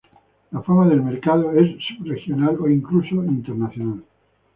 [0.49, 4.01] La fama del mercado es sub-regional o incluso internacional.